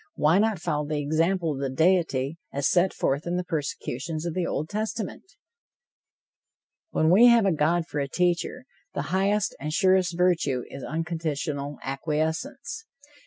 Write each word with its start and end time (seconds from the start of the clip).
Why 0.15 0.39
not 0.39 0.57
follow 0.59 0.87
the 0.87 0.97
example 0.99 1.51
of 1.53 1.59
the 1.59 1.69
deity, 1.69 2.39
as 2.51 2.67
set 2.67 2.91
forth 2.91 3.27
in 3.27 3.35
the 3.37 3.43
persecutions 3.43 4.25
of 4.25 4.33
the 4.33 4.47
Old 4.47 4.67
Testament? 4.67 5.21
When 6.89 7.11
we 7.11 7.27
have 7.27 7.45
a 7.45 7.51
God 7.51 7.85
for 7.85 7.99
a 7.99 8.07
teacher, 8.07 8.65
the 8.95 9.03
highest 9.13 9.55
and 9.59 9.71
surest 9.71 10.17
virtue 10.17 10.63
is 10.71 10.83
unconditional 10.83 11.77
acquiescence. 11.83 12.87